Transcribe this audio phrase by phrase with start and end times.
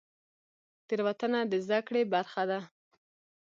[0.87, 2.59] تیروتنه د زده کړې برخه ده